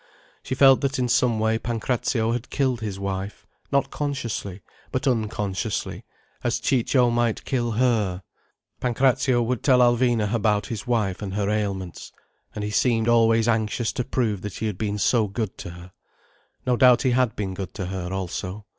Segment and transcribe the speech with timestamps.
[0.41, 6.05] She felt that in some way Pancrazio had killed his wife—not consciously, but unconsciously,
[6.43, 8.23] as Ciccio might kill her.
[8.79, 12.11] Pancrazio would tell Alvina about his wife and her ailments.
[12.55, 15.91] And he seemed always anxious to prove that he had been so good to her.
[16.65, 18.65] No doubt he had been good to her, also.